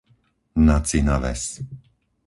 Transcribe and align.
Nacina 0.65 1.21
Ves 1.21 1.61